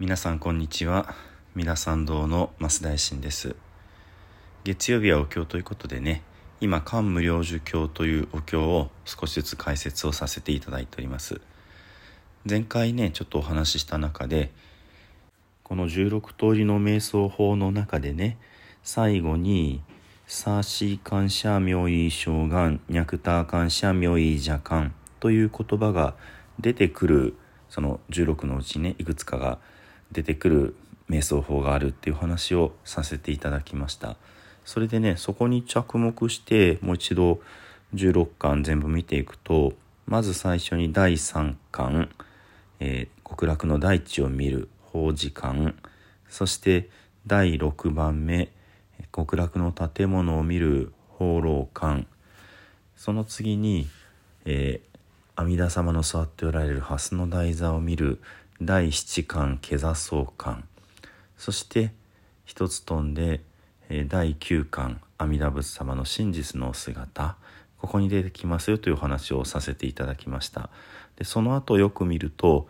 [0.00, 1.14] 皆さんこんにちは。
[1.54, 3.54] 皆さん堂の増大臣です。
[4.64, 6.22] 月曜日はお経ということでね
[6.60, 11.40] 今漢無量寿経というお経を少しずつ解説をさせていただいております。
[12.44, 14.50] 前回ねちょっとお話しした中で
[15.62, 18.36] この16通りの瞑想法の中でね
[18.82, 19.80] 最後に
[20.26, 26.16] 「サーシー感謝妙意将願脈ター感謝妙意邪感」という言葉が
[26.58, 27.36] 出てくる
[27.68, 29.60] その16のうちねいくつかが
[30.14, 30.76] 出てくる
[31.10, 34.16] 瞑想法があるっていう話をさせていただきました。
[34.64, 37.40] それでねそこに着目してもう一度
[37.94, 39.74] 16巻全部見ていくと
[40.06, 42.08] まず最初に第3巻、
[42.80, 45.74] えー、極楽の大地を見る法事巻
[46.28, 46.88] そして
[47.26, 48.50] 第6番目
[49.12, 52.06] 極楽の建物を見る放浪館
[52.96, 53.88] その次に、
[54.44, 58.20] えー、阿弥陀様の座っておられる蓮の台座を見る
[58.60, 60.64] 第七巻下座相巻
[61.36, 61.92] そして
[62.44, 63.40] 一つ飛んで
[64.08, 67.36] 第9巻阿弥陀仏様の真実のお姿。
[67.78, 70.70] ここに出てきますよというお話をさせていただきました。
[71.16, 72.66] でその後よく見ると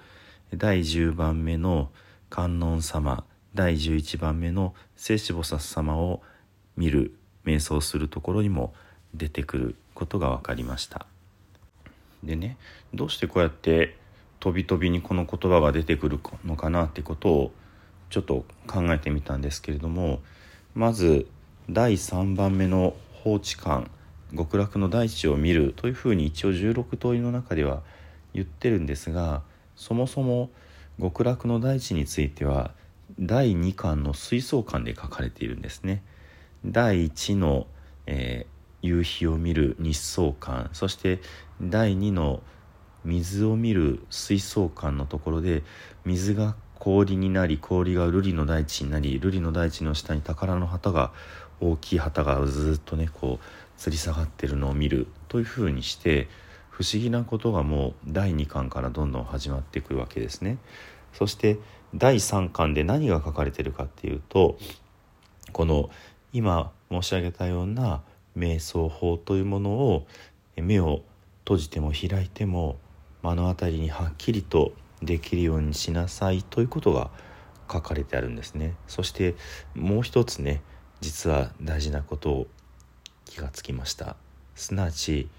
[0.52, 1.90] 第10番目の
[2.30, 6.20] 観音様第11番目の聖子菩薩様を
[6.76, 8.74] 見る瞑想するところにも
[9.14, 11.06] 出てくることが分かりました。
[12.24, 12.56] でね
[12.92, 13.96] どうしてこうやって
[14.44, 17.52] 飛び飛びにこの言葉が出てくるのかなってことを
[18.10, 20.20] ちょっと考えてみたんですけれども
[20.74, 21.26] まず
[21.70, 23.90] 第3番目の放置感
[24.36, 27.82] 極楽の大地を見るというふうに一応16通りの中では
[28.34, 29.40] 言ってるんですが
[29.76, 30.50] そもそも
[31.00, 32.72] 極楽の大地については
[33.18, 36.02] 第2巻の水槽巻で書かれているんですね。
[36.66, 37.66] 第1の、
[38.06, 41.20] えー、夕日を見る日相館そして
[41.62, 42.42] 第2の
[43.04, 45.62] 水を見る水槽館のところで
[46.04, 51.12] 水が氷になり氷が瑠璃の大地になり瑠璃の大地の下に宝の旗が
[51.60, 56.28] 大きい旗がずっとねこう吊り下がってるのを見るというふうにして
[56.70, 60.58] 不思議なことがもう第2巻からどんどん始まってくるわけですね。
[61.12, 61.58] そして
[61.94, 64.58] 第3巻で何が書かれてるかっていうと
[65.52, 65.90] この
[66.32, 68.02] 今申し上げたような
[68.36, 70.06] 瞑想法というものを
[70.56, 71.02] 目を
[71.44, 72.76] 閉じても開いても
[73.24, 77.10] 目の当たりにはっきりとできるようにしなさいということが
[77.72, 78.74] 書かれてあるんですね。
[78.86, 79.34] そして
[79.74, 80.62] もう一つね
[81.00, 82.46] 実は大事なことを
[83.24, 84.16] 気がつきました。
[84.54, 85.30] すなわち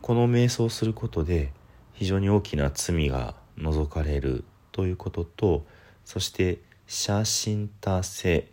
[0.00, 1.52] この瞑想することで
[1.92, 5.66] 非常に大きな罪が除かれるということと
[6.06, 8.48] そして写真達成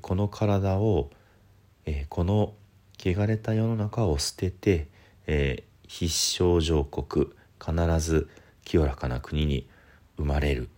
[0.00, 1.10] この体を
[2.08, 2.54] この
[2.98, 4.88] 汚れた世の中を捨てて、
[5.86, 7.30] 必勝上国
[7.64, 8.28] 必ず
[8.64, 9.66] 清らかな国に
[10.16, 10.68] 生まれる。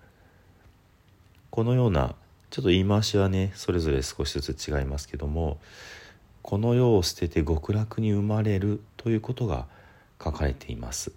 [1.51, 2.15] このような
[2.51, 5.59] ちょっと言い回しはねそれぞれ少しずつ違いますけども
[6.43, 9.67] この世を捨てて極楽に生まれるということが
[10.23, 11.13] 書かれています。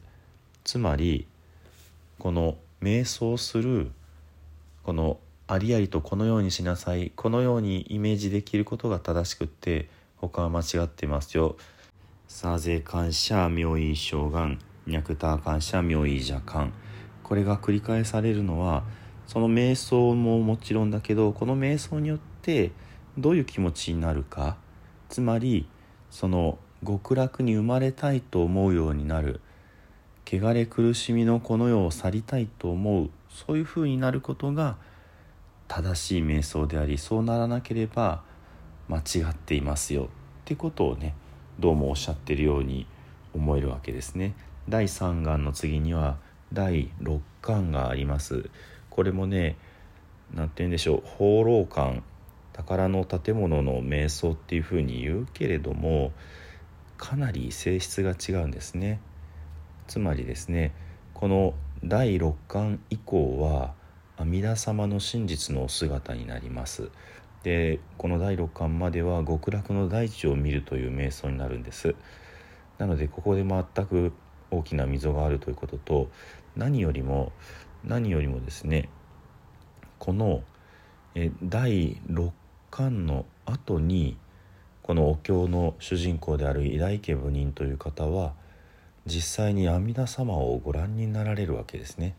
[0.64, 1.28] つまり
[2.20, 3.92] この瞑想する
[4.84, 11.56] このありありとこのようにしなさいこのようにイメージできることが正しくって他は間違ってますよ。
[12.28, 14.60] さぜ感謝妙意将願。
[14.88, 16.74] 脈タ感謝妙意邪感
[17.24, 18.84] これが繰り返されるのは
[19.28, 22.72] その瞑想ももちろんだけどこの瞑想によって
[23.18, 24.58] どういう気持ちになるか。
[25.10, 25.68] つまり
[26.12, 29.42] その極楽に生まれたいと思うようになる。
[30.28, 33.10] 汚れ苦しみのこの世を去りたいと思う。
[33.30, 34.78] そういうふうになることが
[35.68, 38.24] 正しい瞑想でありそうならなければ
[38.88, 40.04] 間違っていますよ。
[40.04, 40.08] っ
[40.46, 41.16] てことをね
[41.60, 42.86] どうもおっしゃってるように
[43.34, 44.36] 思えるわけですね。
[44.70, 46.18] 第3巻の次には
[46.54, 48.50] 第6巻があります。
[48.90, 49.58] これもね
[50.34, 52.02] 何て言うんでしょう放浪館
[52.54, 56.14] 宝の建物の瞑想っていうふうに言うけれども
[56.98, 59.00] かなり性質が違うんですね。
[59.88, 60.74] つまりですね
[61.14, 61.54] この
[61.84, 63.74] 第6巻以降は
[64.18, 66.90] 阿弥陀様の真実のお姿になります
[67.44, 71.96] でこの第6巻までは極楽の大地を見るという瞑想になるんです
[72.78, 74.14] なのでここで全く
[74.52, 76.10] 大きな溝があるということと
[76.56, 77.32] 何よりも
[77.84, 78.90] 何よりもですね
[80.00, 80.44] この
[81.16, 82.32] え第6
[82.72, 84.18] 巻の後に
[84.84, 88.34] このお経の主人公である偉大家部人という方は
[89.06, 92.16] 実際に阿弥陀様をご覧になられるわけですね。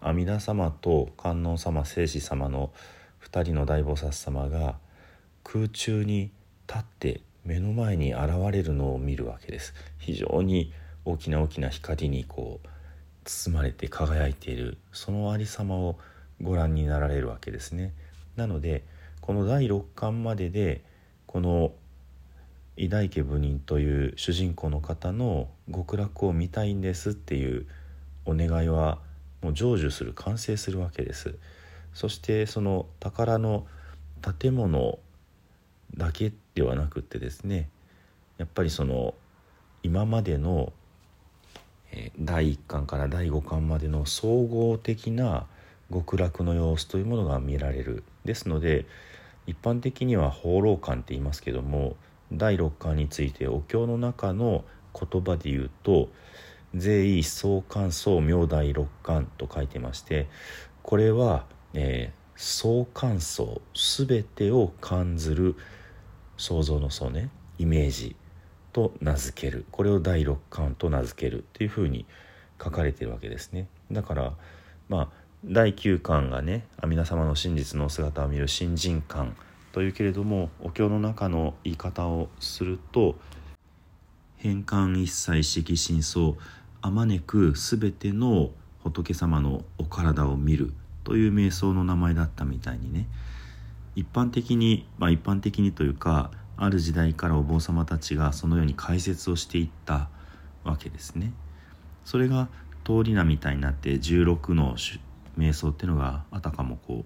[0.00, 2.70] 阿弥陀様と観音様聖子様の
[3.22, 4.76] 2人の大菩薩様が
[5.42, 6.30] 空中に
[6.66, 10.72] 立って目の前に現れるのを見るわけです非常に
[11.04, 12.68] 大きな大きな光にこう
[13.24, 15.98] 包まれて輝いているそのありさまを
[16.42, 17.92] ご覧になられるわけですね。
[18.36, 18.84] なので
[19.20, 20.82] この第6巻までで
[21.26, 21.72] この
[22.76, 27.66] 偉大家部人という主人公の方の極楽を見たいんですっていう
[28.26, 28.98] お願いは
[29.42, 31.36] もう成就する完成するわけです
[31.92, 33.66] そしてその宝の
[34.40, 34.98] 建物
[35.96, 37.68] だけではなくってですね
[38.38, 39.14] やっぱりその
[39.82, 40.72] 今までの
[42.18, 45.46] 第1巻から第5巻までの総合的な
[45.92, 48.04] 極楽の様子というものが見られる。
[48.24, 48.86] ですので
[49.46, 51.96] 一般的には放浪観って言いますけども
[52.32, 54.64] 第6巻についてお経の中の
[54.98, 56.08] 言葉で言うと
[56.74, 60.28] 「税意総観総明第六巻」と書いてまして
[60.82, 61.44] これは、
[61.74, 65.56] えー、総観総全てを感ずる
[66.36, 68.16] 想像の層ねイメージ。
[68.74, 69.64] と名付ける。
[69.70, 72.04] これを第六巻と名付けるっていうふうに
[72.62, 73.68] 書かれてるわけですね。
[73.90, 74.32] だから
[74.88, 75.08] まあ
[75.44, 79.34] 第9巻がね阿弥陀様の真実の姿を見る新人巻
[79.72, 83.16] というけれどもお経の中の言い方をすると
[84.36, 86.34] 「変換一切色真相
[86.82, 88.50] あまねく全ての
[88.82, 90.72] 仏様のお体を見る」
[91.04, 93.06] という瞑想の名前だったみたいにね。
[93.96, 100.08] 一般的にまあ一般的にというかある時代からお坊様たちがそのように解説をしていった
[100.62, 101.32] わけですね。
[102.04, 102.48] それが
[102.84, 104.76] 通り名みたいになって16の
[105.38, 107.04] 瞑想っていうのがあたかもこ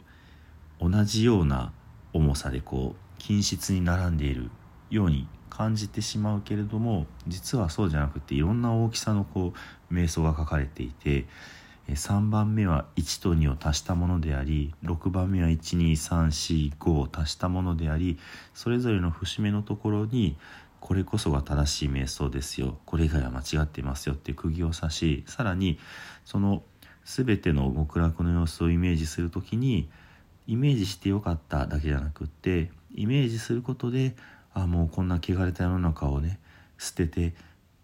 [0.80, 1.72] う同じような
[2.12, 4.50] 重さでこう均質に並んでいる
[4.90, 9.52] ように感じてしまうけれども実はそうじゃなくていろんな大きさのこ
[9.90, 11.26] う瞑想が書かれていて
[11.94, 18.18] 3番目は1と2を足したものであり6番目は12345を足したものであり
[18.54, 20.36] それぞれの節目のところに
[20.80, 22.78] これこそが正しい瞑想ですよ。
[22.86, 24.14] これ以外は間違っていますよ。
[24.14, 25.78] って釘を刺しさらに
[26.24, 26.62] その
[27.04, 29.88] 全ての極楽の様子をイメージする時に
[30.46, 34.14] イメージしてよかっただけじゃなくってイメージすることで
[34.54, 36.38] あもうこんな汚れた世の中をね
[36.78, 37.34] 捨てて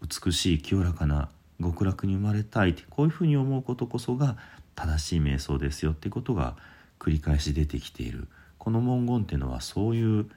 [0.01, 1.29] 美しい清らかな
[1.61, 4.37] 極楽に生まれたいってこういうふうに思うことこそが
[4.75, 6.55] 正しい瞑想ですよってことが
[6.99, 8.27] 繰り返し出てきている。
[8.57, 10.29] この文言っていうのはそういう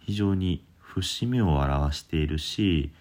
[0.00, 2.92] 非常に節目を表しているし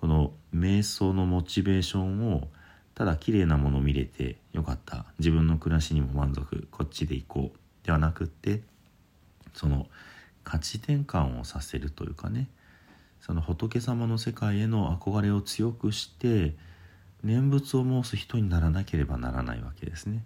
[0.00, 2.48] この瞑想のモチベーションを
[2.94, 5.04] ただ綺麗なものを見れてよかった。
[5.18, 6.66] 自分の暮らしにも満足。
[6.70, 7.86] こっちで行こう。
[7.86, 8.62] ではなくって
[9.54, 9.86] その
[10.42, 12.48] 価値転換をさせるというかね。
[13.20, 16.54] その仏様の世界への憧れを強くして
[17.22, 20.24] 念仏を申す人にならなければならないわけですね。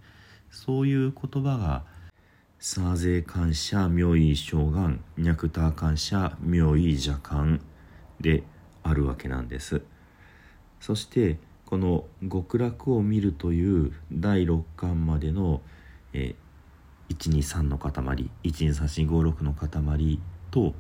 [0.51, 1.85] そういう言葉が
[2.59, 7.61] 「サーゼ感謝妙意将願脈タ感謝妙意邪感」
[8.21, 8.45] で
[8.83, 9.83] あるわけなんです。
[10.81, 15.63] そしてこの極楽を見るという第6巻までの、
[16.13, 20.75] えー、123の塊123456の塊と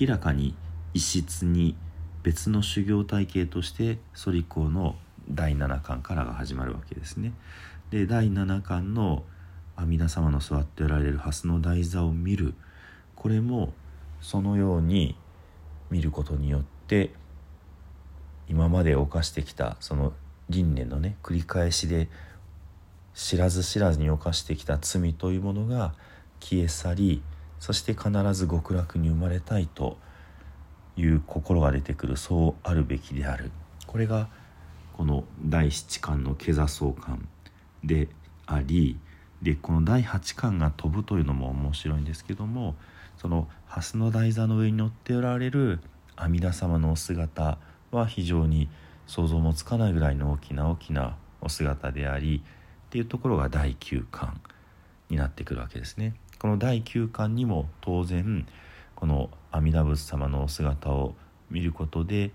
[0.00, 0.54] 明らかに
[0.94, 1.74] 異質に
[2.22, 4.94] 別の修行体系としてソリコの
[5.30, 7.32] 第7巻からが始まるわけですね。
[7.90, 9.24] で第7巻の
[9.76, 12.54] 阿弥陀様の座っておられる蓮の台座を見る
[13.16, 13.72] これも
[14.20, 15.16] そのように
[15.90, 17.10] 見ることによって
[18.48, 20.12] 今まで犯してきたその
[20.48, 22.08] 輪廻のね繰り返しで
[23.14, 25.94] 知らず知らずに犯してきた罪というものが
[26.40, 27.22] 消え去り
[27.58, 29.98] そして必ず極楽に生まれたいと
[30.96, 33.50] いう心が出てくるそうあるべきである
[33.86, 34.28] これが
[35.00, 37.26] この第七巻の「座相観」
[37.82, 38.10] で
[38.44, 39.00] あり
[39.40, 42.74] でこの第八巻が「飛ぶ」というのも面白いんですけども
[43.16, 45.80] その蓮の台座の上に乗っておられる
[46.16, 47.56] 阿弥陀様のお姿
[47.90, 48.68] は非常に
[49.06, 54.38] 想像もつかないぐらいの大きな大きなお姿でありっていうところが第9巻
[55.08, 56.12] になってくるわけですね。
[56.38, 58.46] この第9巻にも当然
[58.94, 61.14] この阿弥陀仏様のお姿を
[61.50, 62.32] 見ることで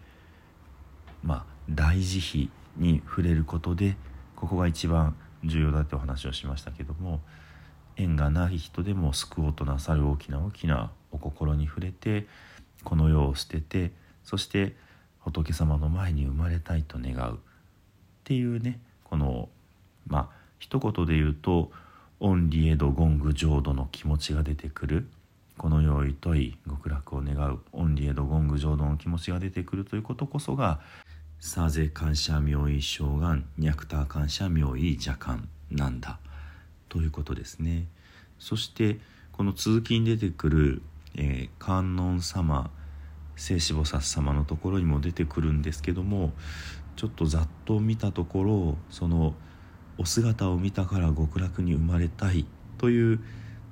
[1.22, 3.96] まあ大慈悲に触れることで
[4.36, 7.22] ここが一番重要だってお話をしましたけども
[7.98, 12.28] 縁がない人でも救おうとなさる大きな大きなお心に触れて
[12.84, 13.92] この世を捨てて
[14.24, 14.76] そして
[15.20, 17.38] 仏様の前に生まれたいと願うっ
[18.26, 19.50] ていうねこの
[20.08, 21.72] まあ一言で言うと
[22.20, 25.08] 「オンリエドゴング浄土」の気持ちが出てくる。
[25.58, 30.82] この世をいとい極楽を願うオンリエドゴング浄土の気持ちが出てくるということこそが
[31.48, 36.18] 「サゼ感謝妙意将願ニャクター感謝妙意邪感」なんだ。
[36.90, 37.86] ということですね。
[38.40, 39.00] そして
[39.32, 40.82] この続きに出てくる、
[41.14, 42.72] えー、観音様
[43.36, 46.34] 聖子菩薩様のところにも出てくるんですけども
[46.96, 49.36] ちょっとざっと見たところその
[50.00, 52.48] お姿を見たから極楽に生まれたい
[52.80, 53.20] という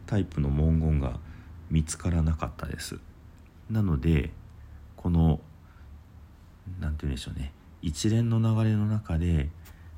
[0.06, 1.20] タイプの文言が
[1.72, 3.00] 見つからなかったです。
[3.72, 4.32] なので
[4.96, 5.42] この
[6.80, 7.52] 何て言うんでしょうね。
[7.84, 9.50] 一連の流れの中で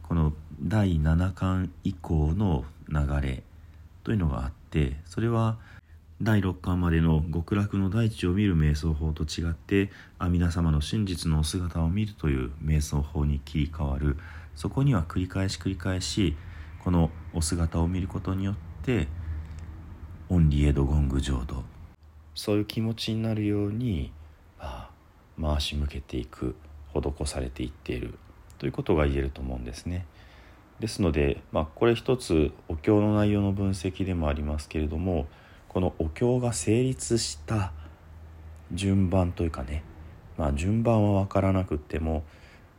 [0.02, 3.44] この第7巻以降の流れ
[4.04, 5.58] というのがあってそれは
[6.22, 14.18] 第6巻までの極楽の大地を見る瞑想法と違って阿弥陀様の真実のお姿を見るという瞑想法に切り替わる。
[14.56, 16.38] そこには繰り返し繰り返し
[16.84, 19.10] このお姿を見ることによって
[20.30, 21.64] オンリエドゴング浄土。
[22.34, 24.12] そういう気持ちになるように、
[24.58, 24.90] まあ、
[25.40, 26.56] 回し向けていく。
[27.02, 28.16] 施されていっている
[28.58, 30.06] ということが言えると思うんですね。
[30.80, 35.28] ですので、まあ、これ一つお経の内容の分析でもありますけれども
[35.70, 37.72] このお経が成立した
[38.74, 39.84] 順番というかね、
[40.38, 42.24] まあ、順番は分からなくっても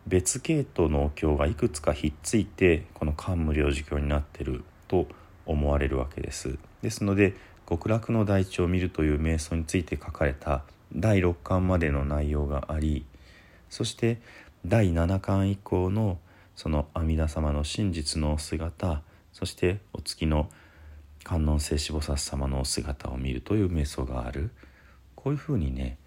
[0.06, 5.06] 別系統のお経がいくつかひっついてこの漢無量寿経になってると
[5.46, 7.34] 思われるわけですですので
[7.68, 10.62] 極楽の大地を見るという瞑想について書かれた
[10.94, 13.04] 第6巻までの内容があり
[13.70, 14.20] そして
[14.64, 16.18] 第7巻以降の
[16.54, 20.48] その阿弥陀様の真実のお姿そしてお月の
[21.22, 24.50] 観音聖子菩薩様のお姿を見るという瞑想がある。
[25.14, 25.98] こういうふうにね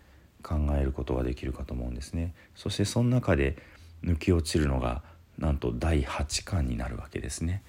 [0.41, 2.33] 考えることができるかと思うんですね。
[2.55, 3.57] そしてその中で
[4.03, 5.03] 抜き落ちるのが
[5.37, 7.63] なんと第8巻になるわけですね。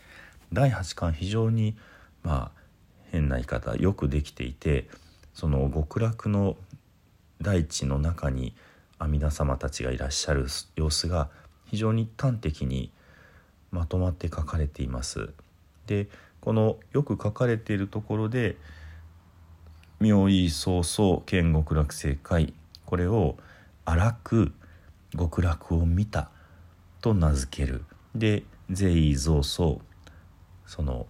[0.52, 1.76] 第8巻非常に
[2.22, 2.60] まあ
[3.10, 4.88] 変な言い方よくできていて
[5.34, 6.56] その極楽の
[7.42, 8.54] 大地の中に
[9.00, 11.30] 阿弥陀様たちがいらっしゃる様子が
[11.64, 12.92] 非常に端的に
[13.72, 15.30] まとまって書かれています。
[15.86, 16.08] で
[16.40, 18.56] このよく書かれているところで
[20.00, 22.54] 「妙意早々剣極楽正解」
[22.84, 23.38] これを
[23.84, 24.52] 「荒く
[25.16, 26.30] 極楽を見た」
[27.00, 27.84] と名付ける。
[28.14, 29.80] で「善意増奏」
[30.66, 31.06] その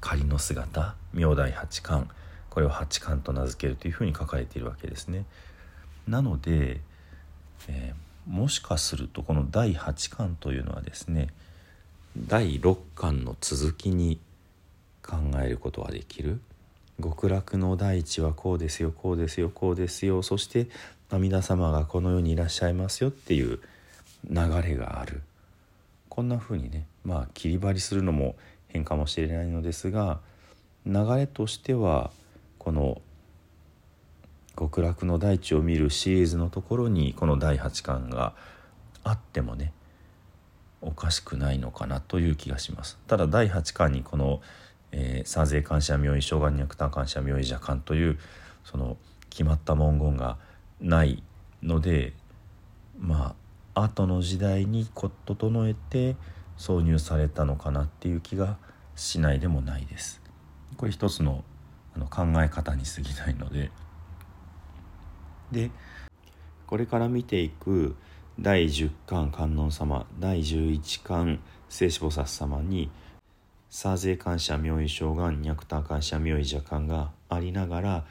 [0.00, 2.08] 仮の姿明大八巻
[2.48, 5.26] これを八巻と名付けるというふうに書かれているわけですね。
[6.08, 6.80] なので、
[7.68, 11.28] えー、もしかするとこの第8巻というのはですね
[12.16, 14.20] 第6巻の続きに
[15.02, 16.40] 考えることができる。
[17.02, 20.22] 極楽の大地はこうですよこうですよこうですよ。
[20.22, 20.68] そして
[21.10, 23.60] 阿弥陀様がこの世にいらっしゃいますよっていう
[24.30, 25.22] 流れがある。
[26.08, 28.36] こんな風にねまあ切り張りするのも
[28.68, 30.20] 変かもしれないのですが
[30.86, 32.10] 流れとしては
[32.58, 33.00] この
[34.56, 38.34] 極楽の大地を見るシリーズのところにこの第8巻が
[39.02, 39.72] あってもね
[40.80, 44.40] おかしくないのかなという気がしますただ第8巻にこの
[44.92, 48.18] 「えー、左勢感謝妙意正願脈多感謝妙意邪感」という
[48.64, 48.96] その
[49.30, 50.36] 決まった文言が
[50.80, 51.22] ない
[51.62, 52.12] ので
[52.98, 53.34] ま
[53.74, 54.86] あ後の時代に
[55.24, 56.16] 整えて
[56.58, 58.58] 挿入されたのかなっていう気が
[58.94, 60.20] しないでもないです。
[60.76, 61.44] これ一つの
[61.94, 63.70] あの考え方に過ぎないので
[65.52, 65.70] で
[66.66, 67.94] これから見ていく
[68.40, 72.90] 第10巻観音様第11巻聖子菩薩様に
[73.68, 78.04] サーゼ感謝妙意正願ニャクタ感謝妙意邪感がありながら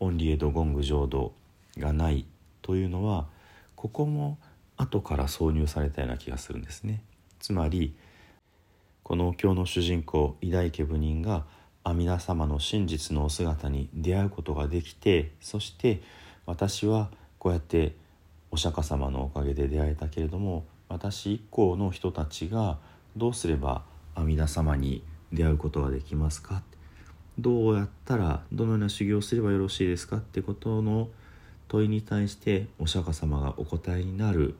[0.00, 1.32] オンリエドゴング浄土
[1.78, 2.26] がない
[2.62, 3.26] というのは
[3.74, 4.38] ここも
[4.76, 7.02] 後から挿入されたような気がするんですね。
[7.38, 7.94] つまり
[9.02, 11.44] このお経の主人公偉大家部人が
[11.84, 16.02] 阿弥陀様の真実のお姿に出会うことができてそして
[16.46, 17.94] 私はこうやって
[18.50, 22.78] お釈迦様のおかげで出会えたけれども私以降の人たちが
[23.16, 23.82] どうすれば
[24.14, 26.62] 阿弥陀様に出会うことができますか？
[27.38, 31.08] どうやったらどのような修行をすればよろしいですかってことの
[31.68, 34.54] 問いに対してお釈迦様がお答えになる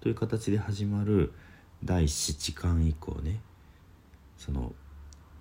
[0.00, 1.32] という形で始まる
[1.84, 3.40] 第七巻以降ね。
[4.38, 4.72] その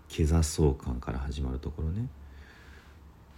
[0.10, 2.08] 下座相関から始まるところね。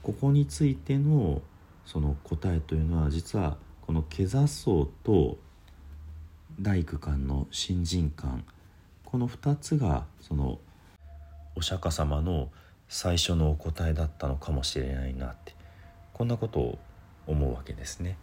[0.02, 1.42] ここについての
[1.88, 5.38] その答えというのは実はこの下座相と
[6.60, 8.44] 大工館の新人館
[9.06, 10.60] この2つがその
[11.56, 12.50] お釈迦様の
[12.89, 15.56] 最初のお答えだったのかもしれないなって
[16.12, 16.77] こんなことを
[17.25, 18.17] 思うわけですね。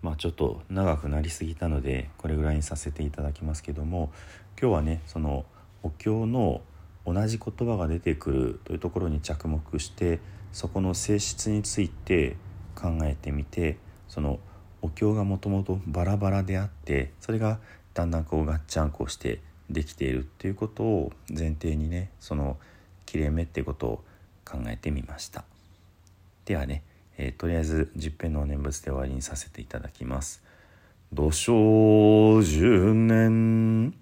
[0.00, 4.10] まあちょっと長くなりすぎたのでこれぐらいにさせていただきますけども
[4.58, 5.44] 今日はねその
[5.82, 6.62] お経の
[7.04, 10.20] 同じ言葉が出てくるというところに着目して
[10.52, 12.36] そこの性質について
[12.74, 13.78] 考えてみて
[14.08, 14.38] その
[14.82, 17.58] お経がもともとバラバラであってそれが
[17.94, 22.56] だんだんこうガッチャンコしてできているっていうことを前提にねその
[23.06, 24.04] 切れ目ってことを
[24.44, 25.44] 考えてみました。
[26.44, 26.82] ではね、
[27.18, 30.42] えー、とりあえず十遍のお念仏で終わりにさせていただきます。
[31.12, 33.94] 土生十年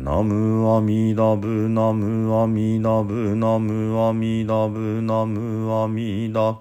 [0.00, 6.58] ナムアミダブナムアミダブナムアミダブナムアミダブ。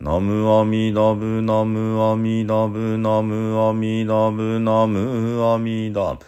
[0.00, 6.24] ナムアミダブナムアミダブナムアミダブナムアミダブ。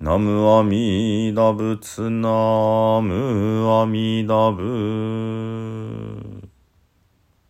[0.00, 6.23] ナムアミダブツナムアミダブ。